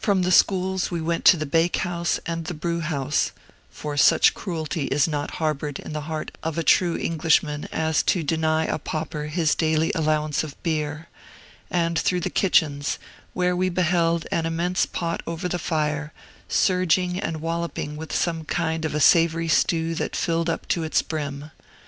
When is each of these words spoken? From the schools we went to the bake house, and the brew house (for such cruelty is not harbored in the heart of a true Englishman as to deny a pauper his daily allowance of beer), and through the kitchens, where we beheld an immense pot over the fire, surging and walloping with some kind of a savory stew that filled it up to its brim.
From 0.00 0.22
the 0.22 0.32
schools 0.32 0.90
we 0.90 1.00
went 1.00 1.24
to 1.26 1.36
the 1.36 1.46
bake 1.46 1.76
house, 1.76 2.18
and 2.26 2.46
the 2.46 2.54
brew 2.54 2.80
house 2.80 3.30
(for 3.70 3.96
such 3.96 4.34
cruelty 4.34 4.86
is 4.86 5.06
not 5.06 5.34
harbored 5.38 5.78
in 5.78 5.92
the 5.92 6.00
heart 6.10 6.32
of 6.42 6.58
a 6.58 6.64
true 6.64 6.96
Englishman 6.98 7.68
as 7.70 8.02
to 8.02 8.24
deny 8.24 8.64
a 8.64 8.80
pauper 8.80 9.26
his 9.26 9.54
daily 9.54 9.92
allowance 9.94 10.42
of 10.42 10.60
beer), 10.64 11.06
and 11.70 11.96
through 11.96 12.18
the 12.18 12.30
kitchens, 12.30 12.98
where 13.32 13.54
we 13.54 13.68
beheld 13.68 14.26
an 14.32 14.44
immense 14.44 14.86
pot 14.86 15.22
over 15.24 15.46
the 15.48 15.56
fire, 15.56 16.12
surging 16.48 17.20
and 17.20 17.40
walloping 17.40 17.96
with 17.96 18.12
some 18.12 18.42
kind 18.44 18.84
of 18.84 18.92
a 18.92 18.98
savory 19.00 19.46
stew 19.46 19.94
that 19.94 20.16
filled 20.16 20.48
it 20.48 20.52
up 20.52 20.66
to 20.66 20.82
its 20.82 21.00
brim. 21.00 21.52